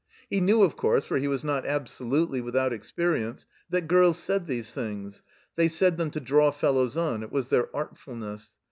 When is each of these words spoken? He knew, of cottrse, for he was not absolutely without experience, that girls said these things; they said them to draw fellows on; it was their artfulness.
He 0.31 0.41
knew, 0.41 0.63
of 0.63 0.75
cottrse, 0.75 1.03
for 1.05 1.19
he 1.19 1.27
was 1.27 1.43
not 1.43 1.63
absolutely 1.63 2.41
without 2.41 2.73
experience, 2.73 3.45
that 3.69 3.87
girls 3.87 4.17
said 4.17 4.47
these 4.47 4.73
things; 4.73 5.21
they 5.55 5.67
said 5.67 5.97
them 5.97 6.09
to 6.09 6.19
draw 6.19 6.49
fellows 6.49 6.97
on; 6.97 7.21
it 7.21 7.31
was 7.31 7.49
their 7.49 7.67
artfulness. 7.75 8.49